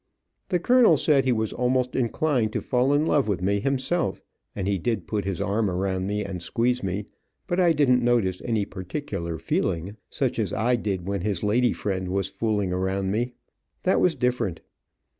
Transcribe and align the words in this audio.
The 0.49 0.57
colonel 0.57 0.97
said 0.97 1.25
he 1.25 1.31
was 1.31 1.53
almost 1.53 1.95
inclined 1.95 2.53
to 2.53 2.61
fall 2.61 2.91
in 2.91 3.05
love 3.05 3.27
with 3.27 3.39
me 3.39 3.59
himself, 3.59 4.19
and 4.55 4.67
he 4.67 4.79
did 4.79 5.05
put 5.05 5.25
his 5.25 5.39
arm 5.39 5.69
around 5.69 6.07
me 6.07 6.25
and 6.25 6.41
squeeze 6.41 6.81
me, 6.81 7.05
but 7.45 7.59
I 7.59 7.71
didn't 7.71 8.01
notice 8.03 8.41
any 8.43 8.65
particular 8.65 9.37
feeling, 9.37 9.97
such 10.09 10.39
as 10.39 10.53
I 10.53 10.75
did 10.75 11.05
when 11.07 11.21
his 11.21 11.43
lady 11.43 11.71
friend 11.71 12.07
was 12.09 12.29
fooling 12.29 12.73
around 12.73 13.11
me. 13.11 13.33
That 13.83 14.01
was 14.01 14.15
different. 14.15 14.61